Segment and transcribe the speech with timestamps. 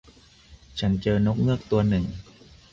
[0.79, 2.05] ฉันเจอนกเงือกตัวหนึ่ง